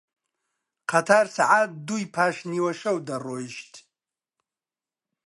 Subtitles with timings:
[0.91, 3.71] قەتار سەعات دووی پاش نیوەشەو دەڕۆیشت